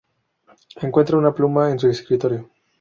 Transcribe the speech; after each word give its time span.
Encuentra 0.81 1.15
una 1.19 1.31
pluma 1.31 1.69
en 1.69 1.77
su 1.77 1.87
escritorio. 1.87 2.49